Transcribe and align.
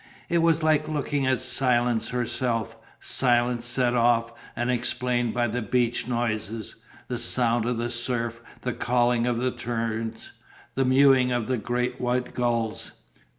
It 0.29 0.39
was 0.39 0.63
like 0.63 0.87
looking 0.87 1.27
at 1.27 1.43
Silence 1.43 2.07
herself, 2.09 2.75
silence 2.99 3.65
set 3.65 3.93
off 3.93 4.33
and 4.55 4.71
explained 4.71 5.35
by 5.35 5.45
the 5.47 5.61
beach 5.61 6.07
noises, 6.07 6.77
the 7.07 7.19
sound 7.19 7.67
of 7.67 7.77
the 7.77 7.91
surf, 7.91 8.41
the 8.61 8.73
calling 8.73 9.27
of 9.27 9.37
the 9.37 9.51
terns, 9.51 10.31
the 10.73 10.85
mewing 10.85 11.31
of 11.31 11.45
the 11.45 11.57
great 11.59 12.01
white 12.01 12.33
gulls. 12.33 12.93